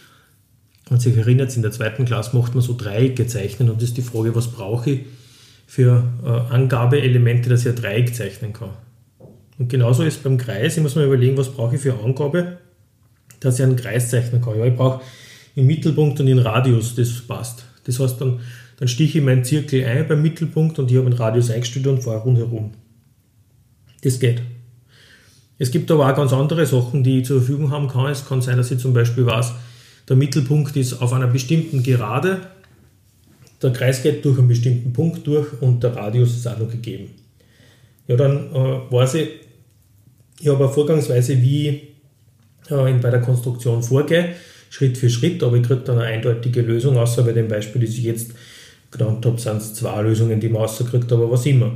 man 0.89 0.99
sich 0.99 1.15
erinnert, 1.15 1.55
in 1.55 1.61
der 1.61 1.71
zweiten 1.71 2.03
Klasse 2.03 2.35
macht 2.35 2.53
man 2.53 2.61
so 2.61 2.75
Dreiecke 2.77 3.27
zeichnen 3.27 3.69
und 3.69 3.77
das 3.81 3.89
ist 3.89 3.97
die 3.97 4.01
Frage, 4.01 4.35
was 4.35 4.49
brauche 4.49 4.89
ich 4.89 4.99
für 5.71 6.03
äh, 6.25 6.53
Angabeelemente, 6.53 7.49
dass 7.49 7.61
ich 7.61 7.69
ein 7.69 7.77
Dreieck 7.77 8.13
zeichnen 8.13 8.51
kann. 8.51 8.71
Und 9.57 9.69
genauso 9.69 10.03
ist 10.03 10.21
beim 10.21 10.37
Kreis, 10.37 10.75
ich 10.75 10.83
muss 10.83 10.95
mir 10.95 11.05
überlegen, 11.05 11.37
was 11.37 11.47
brauche 11.47 11.75
ich 11.75 11.81
für 11.81 11.97
Angabe, 11.97 12.57
dass 13.39 13.57
ich 13.57 13.63
einen 13.63 13.77
Kreis 13.77 14.09
zeichnen 14.09 14.41
kann. 14.41 14.59
Ja, 14.59 14.65
ich 14.65 14.75
brauche 14.75 15.01
den 15.55 15.67
Mittelpunkt 15.67 16.19
und 16.19 16.25
den 16.25 16.39
Radius, 16.39 16.95
das 16.95 17.21
passt. 17.21 17.63
Das 17.85 18.01
heißt, 18.01 18.19
dann, 18.19 18.41
dann 18.79 18.89
stiche 18.89 19.19
ich 19.19 19.23
meinen 19.23 19.45
Zirkel 19.45 19.85
ein 19.85 20.05
beim 20.09 20.21
Mittelpunkt 20.21 20.77
und 20.77 20.91
ich 20.91 20.97
habe 20.97 21.05
einen 21.05 21.15
Radius 21.15 21.49
eingestellt 21.49 21.87
und 21.87 22.03
fahre 22.03 22.19
rundherum. 22.19 22.71
Das 24.01 24.19
geht. 24.19 24.41
Es 25.57 25.71
gibt 25.71 25.89
aber 25.89 26.11
auch 26.11 26.15
ganz 26.17 26.33
andere 26.33 26.65
Sachen, 26.65 27.05
die 27.05 27.19
ich 27.19 27.27
zur 27.27 27.37
Verfügung 27.37 27.71
haben 27.71 27.87
kann. 27.87 28.07
Es 28.07 28.27
kann 28.27 28.41
sein, 28.41 28.57
dass 28.57 28.71
ich 28.71 28.79
zum 28.79 28.93
Beispiel 28.93 29.25
weiß, 29.25 29.53
der 30.09 30.17
Mittelpunkt 30.17 30.75
ist 30.75 31.01
auf 31.01 31.13
einer 31.13 31.27
bestimmten 31.27 31.81
Gerade, 31.81 32.41
der 33.61 33.71
Kreis 33.71 34.01
geht 34.01 34.25
durch 34.25 34.37
einen 34.37 34.47
bestimmten 34.47 34.93
Punkt 34.93 35.25
durch 35.27 35.47
und 35.61 35.83
der 35.83 35.95
Radius 35.95 36.35
ist 36.35 36.47
auch 36.47 36.57
noch 36.57 36.69
gegeben. 36.69 37.09
Ja, 38.07 38.15
dann 38.15 38.53
äh, 38.53 38.91
weiß 38.91 39.15
ich, 39.15 39.29
ich 40.39 40.47
habe 40.47 40.63
eine 40.63 40.73
Vorgangsweise, 40.73 41.39
wie 41.41 41.69
ich 41.69 42.71
äh, 42.71 42.93
bei 42.93 43.09
der 43.09 43.21
Konstruktion 43.21 43.83
vorgehe, 43.83 44.35
Schritt 44.69 44.97
für 44.97 45.09
Schritt, 45.09 45.43
aber 45.43 45.57
ich 45.57 45.63
kriege 45.63 45.81
dann 45.81 45.99
eine 45.99 46.07
eindeutige 46.07 46.61
Lösung, 46.61 46.97
außer 46.97 47.23
bei 47.23 47.33
dem 47.33 47.47
Beispiel, 47.47 47.81
das 47.81 47.91
ich 47.91 48.03
jetzt 48.03 48.31
genannt 48.89 49.25
habe, 49.25 49.39
sind 49.39 49.57
es 49.57 49.73
zwei 49.73 50.01
Lösungen, 50.01 50.39
die 50.39 50.49
man 50.49 50.63
rauskriegt, 50.63 51.11
aber 51.11 51.29
was 51.29 51.45
immer. 51.45 51.71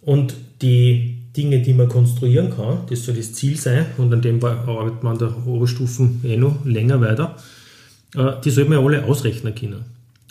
Und 0.00 0.34
die 0.62 1.18
Dinge, 1.36 1.60
die 1.60 1.72
man 1.72 1.88
konstruieren 1.88 2.50
kann, 2.54 2.80
das 2.88 3.04
soll 3.04 3.14
das 3.14 3.32
Ziel 3.32 3.56
sein, 3.56 3.86
und 3.98 4.12
an 4.12 4.22
dem 4.22 4.42
arbeitet 4.44 5.02
man 5.02 5.12
an 5.14 5.18
der 5.18 5.46
Oberstufen 5.46 6.20
eh 6.24 6.36
noch 6.36 6.64
länger 6.64 7.00
weiter, 7.00 7.36
äh, 8.16 8.32
die 8.44 8.50
sollte 8.50 8.70
man 8.70 8.84
alle 8.84 9.04
ausrechnen 9.04 9.54
können. 9.54 9.84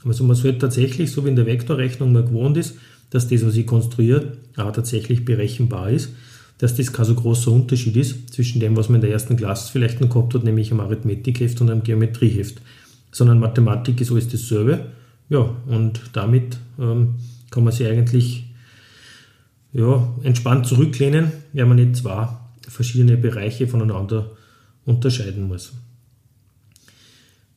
Also 0.06 0.24
man 0.24 0.36
sollte 0.36 0.60
tatsächlich, 0.60 1.12
so 1.12 1.26
wie 1.26 1.30
in 1.30 1.36
der 1.36 1.46
Vektorrechnung 1.46 2.12
man 2.12 2.26
gewohnt 2.26 2.58
ist, 2.58 2.76
dass 3.10 3.28
das, 3.28 3.46
was 3.46 3.56
ich 3.56 3.68
konstruiere, 3.68 4.34
auch 4.58 4.72
tatsächlich 4.72 5.26
berechenbar 5.26 5.90
ist, 5.90 6.10
dass 6.58 6.76
das 6.76 6.94
kein 6.94 7.06
so 7.06 7.16
großer 7.16 7.52
Unterschied 7.52 7.96
ist 7.98 8.34
zwischen 8.34 8.60
dem, 8.60 8.76
was 8.78 8.88
man 8.88 8.96
in 8.96 9.02
der 9.02 9.12
ersten 9.12 9.36
Klasse 9.36 9.72
vielleicht 9.72 10.00
noch 10.00 10.10
gehabt 10.10 10.34
hat, 10.34 10.44
nämlich 10.44 10.72
am 10.72 10.80
Arithmetikheft 10.80 11.60
und 11.62 11.70
am 11.70 11.84
Geometrieheft, 11.84 12.62
sondern 13.12 13.40
Mathematik 13.40 14.00
ist 14.00 14.12
alles 14.12 14.30
dasselbe. 14.30 14.86
Ja, 15.30 15.56
und 15.68 16.02
damit 16.14 16.58
ähm, 16.80 17.16
kann 17.50 17.64
man 17.64 17.74
sich 17.74 17.88
eigentlich 17.88 18.46
ja, 19.74 20.08
entspannt 20.24 20.68
zurücklehnen, 20.68 21.32
wenn 21.54 21.68
man 21.68 21.78
nicht 21.78 21.96
zwei 21.98 22.28
verschiedene 22.68 23.18
Bereiche 23.18 23.68
voneinander 23.68 24.32
unterscheiden 24.86 25.48
muss. 25.48 25.74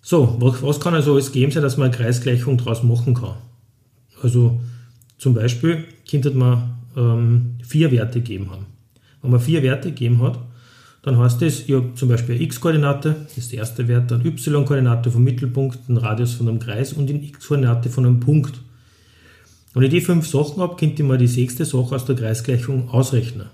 So, 0.07 0.37
was, 0.39 0.63
was 0.63 0.81
kann 0.81 0.93
also 0.93 1.15
alles 1.15 1.33
geben 1.33 1.51
sein, 1.51 1.63
dass 1.63 1.79
man 1.79 1.87
eine 1.87 1.97
Kreisgleichung 1.97 2.59
daraus 2.59 2.83
machen 2.83 3.15
kann? 3.15 3.37
Also 4.23 4.61
zum 5.17 5.33
Beispiel 5.33 5.85
könnte 6.09 6.31
man 6.33 6.75
ähm, 6.95 7.55
vier 7.63 7.91
Werte 7.91 8.21
gegeben 8.21 8.51
haben. 8.51 8.67
Wenn 9.23 9.31
man 9.31 9.41
vier 9.41 9.63
Werte 9.63 9.89
gegeben 9.89 10.21
hat, 10.21 10.39
dann 11.01 11.17
heißt 11.17 11.41
das, 11.41 11.61
ich 11.61 11.75
habe 11.75 11.95
zum 11.95 12.11
Beispiel 12.11 12.35
eine 12.35 12.45
x-Koordinate, 12.45 13.17
das 13.25 13.39
ist 13.39 13.53
der 13.53 13.61
erste 13.61 13.89
Wert, 13.89 14.11
dann 14.11 14.21
y-Koordinate 14.27 15.11
vom 15.11 15.25
Mittelpunkt, 15.25 15.89
den 15.89 15.97
Radius 15.97 16.35
von 16.35 16.49
einem 16.49 16.59
Kreis 16.59 16.93
und 16.93 17.07
die 17.07 17.27
x-Koordinate 17.29 17.89
von 17.89 18.05
einem 18.05 18.21
Punkt. 18.21 18.61
Wenn 19.73 19.85
ich 19.85 19.91
die 19.91 20.03
fünf 20.03 20.29
Sachen 20.29 20.61
habe, 20.61 20.77
könnte 20.77 21.03
ich 21.03 21.09
mir 21.09 21.17
die 21.17 21.27
sechste 21.27 21.65
Sache 21.65 21.95
aus 21.95 22.05
der 22.05 22.17
Kreisgleichung 22.17 22.91
ausrechnen. 22.91 23.47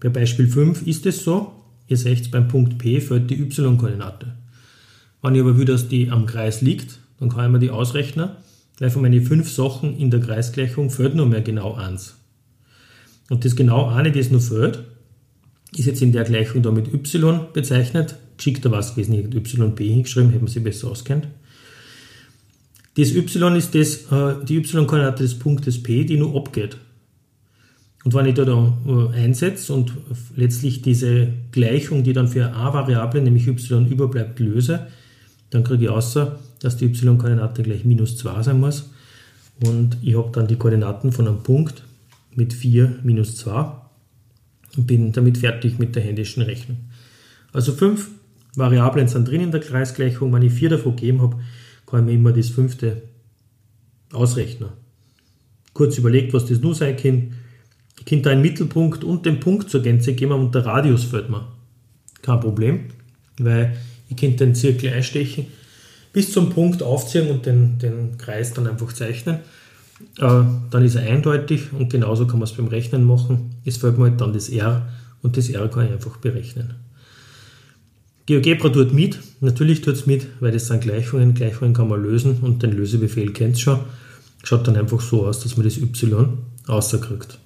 Bei 0.00 0.10
Beispiel 0.10 0.48
5 0.48 0.86
ist 0.86 1.06
es 1.06 1.24
so, 1.24 1.52
ihr 1.88 1.96
seht 1.96 2.30
beim 2.30 2.46
Punkt 2.46 2.76
P 2.76 3.00
fällt 3.00 3.30
die 3.30 3.40
y-Koordinate. 3.40 4.41
Wenn 5.22 5.36
ich 5.36 5.40
aber 5.40 5.56
will, 5.56 5.64
dass 5.64 5.88
die 5.88 6.10
am 6.10 6.26
Kreis 6.26 6.60
liegt, 6.60 6.98
dann 7.18 7.28
kann 7.28 7.46
ich 7.46 7.52
mir 7.52 7.58
die 7.60 7.70
ausrechnen, 7.70 8.30
weil 8.78 8.90
von 8.90 9.02
meinen 9.02 9.22
fünf 9.22 9.50
Sachen 9.50 9.96
in 9.96 10.10
der 10.10 10.20
Kreisgleichung 10.20 10.90
fällt 10.90 11.14
nur 11.14 11.26
mehr 11.26 11.42
genau 11.42 11.74
eins. 11.74 12.16
Und 13.30 13.44
das 13.44 13.54
genau 13.54 13.88
eine, 13.88 14.10
das 14.10 14.30
nur 14.30 14.40
fällt, 14.40 14.82
ist 15.76 15.86
jetzt 15.86 16.02
in 16.02 16.12
der 16.12 16.24
Gleichung 16.24 16.62
da 16.62 16.70
mit 16.70 16.92
y 16.92 17.40
bezeichnet. 17.52 18.16
Geschickter 18.36 18.72
war 18.72 18.80
es 18.80 18.90
gewesen, 18.90 19.14
ich 19.14 19.24
hätte 19.24 19.38
yb 19.38 19.78
hingeschrieben, 19.78 20.30
hätte 20.30 20.44
man 20.44 20.52
sich 20.52 20.62
besser 20.62 20.90
auskennt. 20.90 21.28
Das 22.96 23.12
y 23.12 23.56
ist 23.56 23.74
das, 23.74 24.12
äh, 24.12 24.44
die 24.44 24.56
y-Koordinate 24.56 25.22
des 25.22 25.38
Punktes 25.38 25.82
P, 25.82 26.04
die 26.04 26.18
nur 26.18 26.36
abgeht. 26.36 26.76
Und 28.04 28.12
wenn 28.14 28.26
ich 28.26 28.34
da, 28.34 28.44
da 28.44 28.76
äh, 28.86 29.16
einsetze 29.16 29.72
und 29.72 29.92
letztlich 30.34 30.82
diese 30.82 31.28
Gleichung, 31.52 32.02
die 32.02 32.12
dann 32.12 32.28
für 32.28 32.52
a 32.52 32.74
Variable, 32.74 33.22
nämlich 33.22 33.46
y 33.46 33.86
überbleibt, 33.86 34.40
löse, 34.40 34.88
dann 35.52 35.64
kriege 35.64 35.84
ich 35.84 35.90
außer, 35.90 36.38
dass 36.60 36.78
die 36.78 36.86
y-Koordinate 36.86 37.62
gleich 37.62 37.84
minus 37.84 38.16
2 38.16 38.42
sein 38.42 38.58
muss. 38.58 38.90
Und 39.62 39.98
ich 40.02 40.16
habe 40.16 40.30
dann 40.32 40.46
die 40.46 40.56
Koordinaten 40.56 41.12
von 41.12 41.28
einem 41.28 41.42
Punkt 41.42 41.84
mit 42.34 42.54
4 42.54 43.00
minus 43.02 43.36
2 43.36 43.70
und 44.78 44.86
bin 44.86 45.12
damit 45.12 45.38
fertig 45.38 45.78
mit 45.78 45.94
der 45.94 46.02
händischen 46.02 46.42
Rechnung. 46.42 46.78
Also 47.52 47.72
fünf 47.72 48.08
Variablen 48.56 49.08
sind 49.08 49.28
drin 49.28 49.42
in 49.42 49.50
der 49.50 49.60
Kreisgleichung. 49.60 50.32
Wenn 50.32 50.42
ich 50.42 50.54
vier 50.54 50.70
davon 50.70 50.96
gegeben 50.96 51.20
habe, 51.20 51.38
kann 51.86 52.00
ich 52.00 52.06
mir 52.06 52.12
immer 52.12 52.32
das 52.32 52.48
fünfte 52.48 53.02
ausrechnen. 54.10 54.70
Kurz 55.74 55.98
überlegt, 55.98 56.32
was 56.32 56.46
das 56.46 56.60
nur 56.60 56.74
sein 56.74 56.96
kann. 56.96 57.34
Ich 57.98 58.06
könnte 58.06 58.30
einen 58.30 58.40
Mittelpunkt 58.40 59.04
und 59.04 59.26
den 59.26 59.38
Punkt 59.38 59.68
zur 59.68 59.82
Gänze 59.82 60.14
geben 60.14 60.32
und 60.32 60.54
der 60.54 60.64
Radius 60.64 61.04
fällt 61.04 61.28
mir. 61.28 61.46
Kein 62.22 62.40
Problem, 62.40 62.88
weil 63.38 63.76
ich 64.12 64.20
könnte 64.20 64.44
den 64.44 64.54
Zirkel 64.54 64.92
einstechen, 64.92 65.46
bis 66.12 66.32
zum 66.32 66.50
Punkt 66.50 66.82
aufziehen 66.82 67.30
und 67.30 67.46
den, 67.46 67.78
den 67.78 68.18
Kreis 68.18 68.52
dann 68.52 68.66
einfach 68.66 68.92
zeichnen. 68.92 69.36
Äh, 70.18 70.42
dann 70.70 70.84
ist 70.84 70.96
er 70.96 71.10
eindeutig 71.10 71.72
und 71.72 71.90
genauso 71.90 72.26
kann 72.26 72.38
man 72.38 72.48
es 72.48 72.52
beim 72.52 72.66
Rechnen 72.66 73.04
machen. 73.04 73.56
Es 73.64 73.78
fällt 73.78 73.98
mir 73.98 74.10
halt 74.10 74.20
dann 74.20 74.32
das 74.32 74.48
R 74.48 74.88
und 75.22 75.36
das 75.36 75.48
R 75.48 75.68
kann 75.68 75.86
ich 75.86 75.92
einfach 75.92 76.18
berechnen. 76.18 76.74
GeoGebra 78.26 78.68
tut 78.68 78.92
mit, 78.92 79.18
natürlich 79.40 79.80
tut 79.80 79.94
es 79.94 80.06
mit, 80.06 80.26
weil 80.40 80.52
das 80.52 80.66
sind 80.66 80.82
Gleichungen. 80.82 81.34
Gleichungen 81.34 81.74
kann 81.74 81.88
man 81.88 82.02
lösen 82.02 82.38
und 82.42 82.62
den 82.62 82.72
Lösebefehl 82.72 83.32
kennt 83.32 83.58
schon. 83.58 83.80
Schaut 84.44 84.66
dann 84.68 84.76
einfach 84.76 85.00
so 85.00 85.26
aus, 85.26 85.40
dass 85.40 85.56
man 85.56 85.64
das 85.64 85.78
Y 85.78 86.38
rauskriegt. 86.68 87.38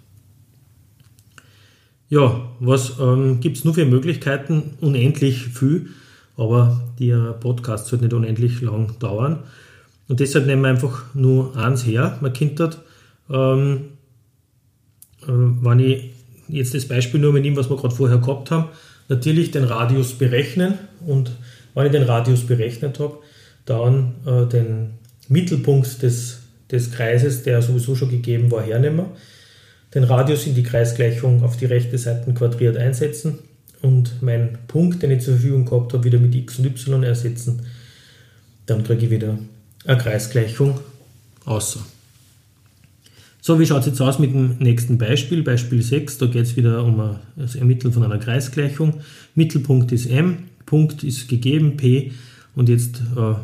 Ja, 2.08 2.50
was 2.60 2.94
ähm, 3.00 3.40
gibt 3.40 3.58
es 3.58 3.64
nur 3.64 3.74
für 3.74 3.84
Möglichkeiten? 3.84 4.74
Unendlich 4.80 5.46
viel, 5.46 5.88
aber 6.36 6.82
der 6.98 7.32
Podcast 7.40 7.86
sollte 7.86 8.04
nicht 8.04 8.14
unendlich 8.14 8.60
lang 8.60 8.98
dauern. 8.98 9.40
Und 10.08 10.20
deshalb 10.20 10.46
nehmen 10.46 10.62
wir 10.62 10.68
einfach 10.68 11.14
nur 11.14 11.56
eins 11.56 11.86
her. 11.86 12.18
Man 12.20 12.32
kennt 12.32 12.60
dort, 12.60 12.78
ähm, 13.30 13.92
äh, 15.22 15.28
wenn 15.28 15.80
ich 15.80 16.10
jetzt 16.48 16.74
das 16.74 16.86
Beispiel 16.86 17.20
nur 17.20 17.32
mit 17.32 17.44
dem, 17.44 17.56
was 17.56 17.70
wir 17.70 17.76
gerade 17.76 17.94
vorher 17.94 18.18
gehabt 18.18 18.50
haben, 18.50 18.68
natürlich 19.08 19.50
den 19.50 19.64
Radius 19.64 20.12
berechnen 20.12 20.74
und 21.06 21.32
wenn 21.74 21.86
ich 21.86 21.92
den 21.92 22.04
Radius 22.04 22.46
berechnet 22.46 23.00
habe, 23.00 23.18
dann 23.64 24.14
äh, 24.26 24.46
den 24.46 24.94
Mittelpunkt 25.28 26.02
des, 26.02 26.42
des 26.70 26.92
Kreises, 26.92 27.42
der 27.42 27.62
sowieso 27.62 27.96
schon 27.96 28.10
gegeben 28.10 28.50
war, 28.50 28.62
hernehmen, 28.62 29.06
den 29.94 30.04
Radius 30.04 30.46
in 30.46 30.54
die 30.54 30.62
Kreisgleichung 30.62 31.42
auf 31.42 31.56
die 31.56 31.66
rechte 31.66 31.98
Seite 31.98 32.32
quadriert 32.32 32.76
einsetzen 32.76 33.38
und 33.86 34.20
meinen 34.20 34.58
Punkt, 34.66 35.02
den 35.02 35.12
ich 35.12 35.22
zur 35.22 35.34
Verfügung 35.34 35.64
gehabt 35.64 35.92
habe, 35.92 36.04
wieder 36.04 36.18
mit 36.18 36.34
x 36.34 36.58
und 36.58 36.66
y 36.66 37.02
ersetzen. 37.04 37.62
Dann 38.66 38.82
kriege 38.82 39.04
ich 39.04 39.10
wieder 39.10 39.38
eine 39.84 39.98
Kreisgleichung 39.98 40.78
außer. 41.44 41.80
So, 43.40 43.60
wie 43.60 43.66
schaut 43.66 43.82
es 43.82 43.86
jetzt 43.86 44.00
aus 44.00 44.18
mit 44.18 44.34
dem 44.34 44.56
nächsten 44.58 44.98
Beispiel? 44.98 45.44
Beispiel 45.44 45.80
6, 45.80 46.18
da 46.18 46.26
geht 46.26 46.46
es 46.46 46.56
wieder 46.56 46.84
um 46.84 47.16
das 47.36 47.54
Ermitteln 47.54 47.92
von 47.92 48.02
einer 48.02 48.18
Kreisgleichung. 48.18 48.94
Mittelpunkt 49.36 49.92
ist 49.92 50.06
m, 50.06 50.38
Punkt 50.66 51.04
ist 51.04 51.28
gegeben, 51.28 51.76
p, 51.76 52.10
und 52.56 52.68
jetzt, 52.68 52.96
äh, 53.16 53.34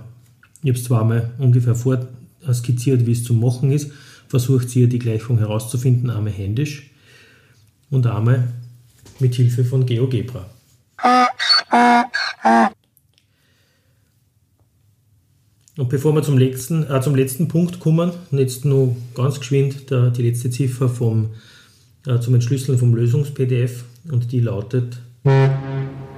ich 0.62 0.70
habe 0.70 0.78
es 0.78 0.84
zweimal 0.84 1.30
ungefähr 1.38 1.76
vorskizziert, 1.76 3.06
wie 3.06 3.12
es 3.12 3.22
zu 3.22 3.34
machen 3.34 3.70
ist. 3.70 3.92
Versucht 4.26 4.70
hier 4.70 4.88
die 4.88 4.98
Gleichung 4.98 5.38
herauszufinden, 5.38 6.10
einmal 6.10 6.32
händisch 6.32 6.90
und 7.90 8.06
einmal 8.06 8.48
mit 9.22 9.34
Hilfe 9.34 9.64
von 9.64 9.86
GeoGebra. 9.86 10.44
Und 15.78 15.88
bevor 15.88 16.14
wir 16.14 16.22
zum 16.22 16.36
letzten, 16.36 16.84
äh, 16.90 17.00
zum 17.00 17.14
letzten 17.14 17.48
Punkt 17.48 17.80
kommen, 17.80 18.12
jetzt 18.30 18.66
nur 18.66 18.94
ganz 19.14 19.38
geschwind 19.38 19.90
der, 19.90 20.10
die 20.10 20.28
letzte 20.28 20.50
Ziffer 20.50 20.90
vom, 20.90 21.30
äh, 22.06 22.18
zum 22.20 22.34
Entschlüsseln 22.34 22.78
vom 22.78 22.94
Lösungs-PDF 22.94 23.84
und 24.10 24.32
die 24.32 24.40
lautet 24.40 24.98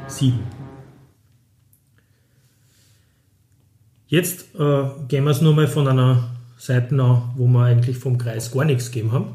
7. 0.09 0.41
Jetzt 4.09 4.55
äh, 4.55 4.85
gehen 5.09 5.25
wir 5.25 5.31
es 5.31 5.41
nur 5.41 5.55
mal 5.55 5.69
von 5.69 5.87
einer 5.87 6.31
Seite 6.59 7.01
an, 7.01 7.31
wo 7.37 7.47
wir 7.47 7.65
eigentlich 7.65 7.97
vom 7.97 8.19
Kreis 8.19 8.51
gar 8.51 8.65
nichts 8.65 8.91
gegeben 8.91 9.13
haben. 9.13 9.35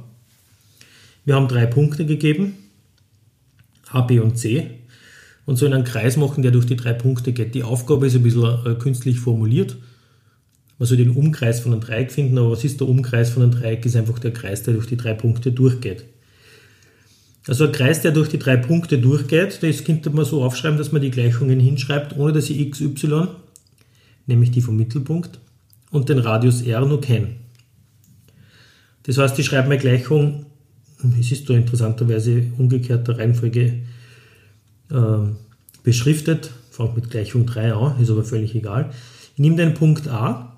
Wir 1.25 1.35
haben 1.35 1.47
drei 1.47 1.65
Punkte 1.65 2.05
gegeben, 2.05 2.57
A, 3.91 4.01
B 4.01 4.19
und 4.19 4.37
C. 4.37 4.69
und 5.45 5.57
soll 5.57 5.73
einen 5.73 5.83
Kreis 5.83 6.17
machen, 6.17 6.43
der 6.43 6.51
durch 6.51 6.65
die 6.65 6.75
drei 6.75 6.93
Punkte 6.93 7.33
geht. 7.33 7.55
Die 7.55 7.63
Aufgabe 7.63 8.07
ist 8.07 8.15
ein 8.15 8.23
bisschen 8.23 8.65
äh, 8.65 8.75
künstlich 8.75 9.19
formuliert. 9.19 9.77
Man 10.77 10.87
soll 10.87 10.97
den 10.97 11.11
Umkreis 11.11 11.59
von 11.59 11.73
einem 11.73 11.81
Dreieck 11.81 12.11
finden, 12.11 12.37
aber 12.37 12.51
was 12.51 12.63
ist 12.63 12.79
der 12.79 12.87
Umkreis 12.87 13.31
von 13.31 13.43
einem 13.43 13.51
Dreieck? 13.51 13.85
Ist 13.85 13.95
einfach 13.95 14.19
der 14.19 14.31
Kreis, 14.31 14.63
der 14.63 14.75
durch 14.75 14.87
die 14.87 14.97
drei 14.97 15.13
Punkte 15.13 15.51
durchgeht. 15.51 16.05
Also 17.47 17.65
ein 17.65 17.71
Kreis, 17.71 18.01
der 18.01 18.11
durch 18.11 18.29
die 18.29 18.39
drei 18.39 18.57
Punkte 18.57 18.99
durchgeht, 18.99 19.63
das 19.63 19.83
könnte 19.83 20.09
man 20.11 20.23
so 20.23 20.43
aufschreiben, 20.43 20.77
dass 20.77 20.91
man 20.91 21.01
die 21.01 21.11
Gleichungen 21.11 21.59
hinschreibt, 21.59 22.15
ohne 22.17 22.31
dass 22.31 22.49
ich 22.49 22.59
x, 22.59 22.81
y, 22.81 23.27
nämlich 24.27 24.51
die 24.51 24.61
vom 24.61 24.77
Mittelpunkt, 24.77 25.39
und 25.89 26.09
den 26.09 26.19
Radius 26.19 26.61
r 26.61 26.85
nur 26.85 27.01
kenne. 27.01 27.29
Das 29.03 29.17
heißt, 29.17 29.39
ich 29.39 29.47
schreibe 29.47 29.69
meine 29.69 29.81
Gleichung, 29.81 30.45
es 31.19 31.31
ist 31.31 31.49
da 31.49 31.53
interessanterweise 31.53 32.43
umgekehrter 32.57 33.17
Reihenfolge 33.17 33.73
äh, 34.91 34.95
beschriftet, 35.83 36.51
fängt 36.71 36.95
mit 36.95 37.09
Gleichung 37.09 37.45
3 37.45 37.73
an, 37.73 38.01
ist 38.01 38.09
aber 38.09 38.23
völlig 38.23 38.53
egal. 38.55 38.91
Ich 39.33 39.39
nehme 39.39 39.55
den 39.55 39.73
Punkt 39.73 40.07
a 40.07 40.57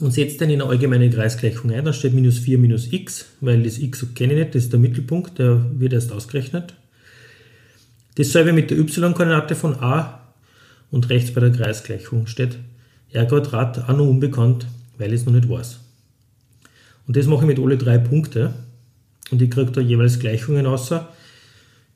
und 0.00 0.12
setze 0.12 0.38
den 0.38 0.50
in 0.50 0.60
eine 0.60 0.70
allgemeine 0.70 1.08
Kreisgleichung 1.08 1.70
ein. 1.70 1.84
Da 1.84 1.92
steht 1.92 2.14
minus 2.14 2.38
4 2.38 2.58
minus 2.58 2.92
x, 2.92 3.26
weil 3.40 3.62
das 3.62 3.78
x 3.78 4.06
kenne 4.14 4.32
ich 4.32 4.38
nicht, 4.40 4.54
das 4.54 4.64
ist 4.64 4.72
der 4.72 4.80
Mittelpunkt, 4.80 5.38
der 5.38 5.64
wird 5.78 5.92
erst 5.92 6.10
ausgerechnet. 6.10 6.74
Dasselbe 8.16 8.52
mit 8.52 8.70
der 8.70 8.78
y-Koordinate 8.78 9.54
von 9.54 9.76
a 9.80 10.20
und 10.90 11.08
rechts 11.10 11.32
bei 11.32 11.40
der 11.40 11.52
Kreisgleichung 11.52 12.26
steht 12.26 12.58
r 13.12 13.26
Quadrat 13.26 13.88
auch 13.88 13.96
noch 13.96 14.08
unbekannt, 14.08 14.66
weil 14.98 15.12
ich 15.12 15.20
es 15.20 15.26
noch 15.26 15.32
nicht 15.32 15.48
weiß. 15.48 15.78
Und 17.06 17.16
das 17.16 17.26
mache 17.26 17.42
ich 17.42 17.46
mit 17.46 17.58
alle 17.58 17.76
drei 17.76 17.98
Punkten 17.98 18.50
und 19.30 19.42
ich 19.42 19.50
kriege 19.50 19.72
da 19.72 19.80
jeweils 19.80 20.18
Gleichungen 20.18 20.66
außer, 20.66 21.08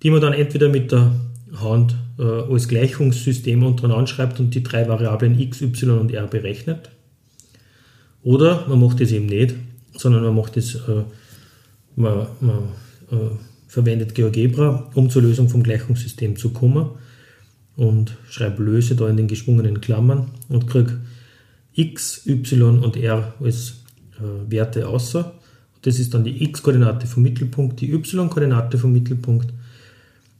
die 0.02 0.10
man 0.10 0.20
dann 0.20 0.32
entweder 0.32 0.68
mit 0.68 0.92
der 0.92 1.12
Hand 1.60 1.96
äh, 2.18 2.22
als 2.22 2.68
Gleichungssystem 2.68 3.62
untereinander 3.62 4.06
schreibt 4.06 4.40
und 4.40 4.54
die 4.54 4.62
drei 4.62 4.88
Variablen 4.88 5.38
x, 5.38 5.60
y 5.62 5.98
und 5.98 6.12
r 6.12 6.26
berechnet. 6.26 6.90
Oder 8.22 8.66
man 8.68 8.80
macht 8.80 9.00
das 9.00 9.12
eben 9.12 9.26
nicht, 9.26 9.54
sondern 9.94 10.24
man 10.24 10.34
macht 10.34 10.56
das, 10.56 10.74
äh, 10.74 11.04
man, 11.96 12.26
man 12.40 12.58
äh, 13.10 13.30
verwendet 13.66 14.14
GeoGebra, 14.14 14.90
um 14.94 15.10
zur 15.10 15.22
Lösung 15.22 15.48
vom 15.48 15.62
Gleichungssystem 15.62 16.36
zu 16.36 16.50
kommen 16.50 16.90
und 17.76 18.16
schreibe 18.28 18.62
Löse 18.62 18.96
da 18.96 19.08
in 19.08 19.16
den 19.16 19.28
geschwungenen 19.28 19.80
Klammern 19.80 20.32
und 20.48 20.66
kriege 20.66 20.98
x, 21.74 22.26
y 22.26 22.80
und 22.80 22.96
r 22.96 23.34
als 23.40 23.84
äh, 24.18 24.50
Werte 24.50 24.88
außer. 24.88 25.37
Das 25.82 25.98
ist 25.98 26.14
dann 26.14 26.24
die 26.24 26.42
x-Koordinate 26.44 27.06
vom 27.06 27.22
Mittelpunkt, 27.22 27.80
die 27.80 27.92
y-Koordinate 27.92 28.78
vom 28.78 28.92
Mittelpunkt 28.92 29.52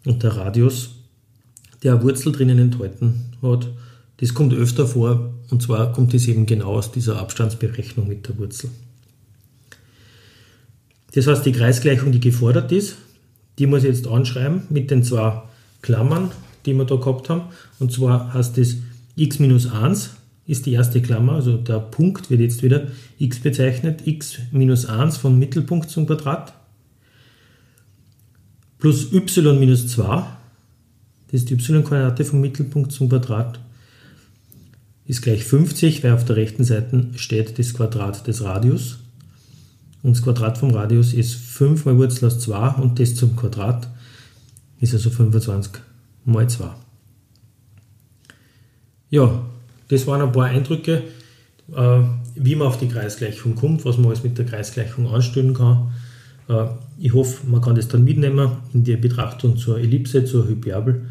und 0.04 0.22
der 0.22 0.36
Radius, 0.36 0.90
der 1.82 1.94
eine 1.94 2.02
Wurzel 2.02 2.32
drinnen 2.32 2.58
enthalten 2.58 3.26
hat. 3.42 3.68
Das 4.18 4.34
kommt 4.34 4.52
öfter 4.52 4.86
vor 4.86 5.32
und 5.50 5.62
zwar 5.62 5.92
kommt 5.92 6.12
es 6.14 6.26
eben 6.26 6.46
genau 6.46 6.74
aus 6.74 6.90
dieser 6.90 7.18
Abstandsberechnung 7.18 8.08
mit 8.08 8.26
der 8.28 8.36
Wurzel. 8.38 8.70
Das 11.12 11.26
heißt, 11.26 11.46
die 11.46 11.52
Kreisgleichung, 11.52 12.12
die 12.12 12.20
gefordert 12.20 12.70
ist, 12.72 12.96
die 13.58 13.66
muss 13.66 13.82
ich 13.82 13.88
jetzt 13.88 14.06
anschreiben 14.06 14.62
mit 14.70 14.90
den 14.90 15.02
zwei 15.02 15.42
Klammern, 15.82 16.30
die 16.66 16.74
wir 16.74 16.84
da 16.84 16.96
gehabt 16.96 17.30
haben. 17.30 17.42
Und 17.78 17.92
zwar 17.92 18.34
heißt 18.34 18.58
das 18.58 18.76
x 19.16 19.38
minus 19.38 19.66
1 19.66 20.10
ist 20.48 20.66
die 20.66 20.72
erste 20.72 21.00
Klammer, 21.00 21.34
also 21.34 21.58
der 21.58 21.78
Punkt 21.78 22.30
wird 22.30 22.40
jetzt 22.40 22.62
wieder 22.62 22.88
x 23.18 23.38
bezeichnet, 23.38 24.06
x 24.06 24.38
minus 24.50 24.86
1 24.86 25.18
vom 25.18 25.38
Mittelpunkt 25.38 25.90
zum 25.90 26.06
Quadrat, 26.06 26.54
plus 28.78 29.12
y 29.12 29.60
minus 29.60 29.86
2, 29.88 30.26
das 31.30 31.42
ist 31.42 31.50
die 31.50 31.54
y-Koordinate 31.54 32.24
vom 32.24 32.40
Mittelpunkt 32.40 32.92
zum 32.92 33.10
Quadrat, 33.10 33.60
ist 35.04 35.20
gleich 35.20 35.44
50, 35.44 36.02
weil 36.02 36.12
auf 36.12 36.24
der 36.24 36.36
rechten 36.36 36.64
Seite 36.64 37.08
steht 37.16 37.58
das 37.58 37.74
Quadrat 37.74 38.26
des 38.26 38.42
Radius. 38.42 38.98
Und 40.02 40.16
das 40.16 40.22
Quadrat 40.22 40.58
vom 40.58 40.70
Radius 40.70 41.12
ist 41.12 41.34
5 41.34 41.84
mal 41.84 41.96
Wurzel 41.96 42.26
aus 42.26 42.38
2 42.40 42.68
und 42.82 42.98
das 42.98 43.14
zum 43.14 43.36
Quadrat 43.36 43.88
ist 44.80 44.94
also 44.94 45.10
25 45.10 45.82
mal 46.24 46.48
2. 46.48 46.70
Ja, 49.10 49.44
das 49.88 50.06
waren 50.06 50.22
ein 50.22 50.32
paar 50.32 50.46
Eindrücke, 50.46 51.02
äh, 51.74 52.00
wie 52.34 52.54
man 52.54 52.68
auf 52.68 52.78
die 52.78 52.88
Kreisgleichung 52.88 53.54
kommt, 53.54 53.84
was 53.84 53.96
man 53.96 54.06
alles 54.06 54.22
mit 54.22 54.38
der 54.38 54.46
Kreisgleichung 54.46 55.08
anstellen 55.08 55.54
kann. 55.54 55.92
Äh, 56.48 56.66
ich 56.98 57.12
hoffe, 57.14 57.46
man 57.46 57.60
kann 57.60 57.74
das 57.74 57.88
dann 57.88 58.04
mitnehmen 58.04 58.50
in 58.72 58.84
die 58.84 58.96
Betrachtung 58.96 59.56
zur 59.56 59.78
Ellipse, 59.78 60.24
zur 60.24 60.48
Hyperbel 60.48 61.06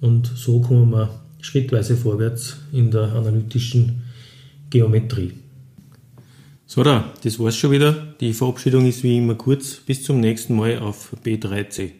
und 0.00 0.30
so 0.34 0.60
kommen 0.60 0.90
wir 0.90 1.10
schrittweise 1.40 1.96
vorwärts 1.96 2.58
in 2.72 2.90
der 2.90 3.12
analytischen 3.12 4.02
Geometrie. 4.70 5.32
So, 6.66 6.82
da, 6.82 7.12
das 7.24 7.38
war's 7.38 7.56
schon 7.56 7.70
wieder. 7.70 8.14
Die 8.20 8.34
Verabschiedung 8.34 8.86
ist 8.86 9.02
wie 9.02 9.16
immer 9.16 9.36
kurz. 9.36 9.76
Bis 9.76 10.02
zum 10.02 10.20
nächsten 10.20 10.54
Mal 10.54 10.78
auf 10.78 11.16
B3C. 11.24 11.92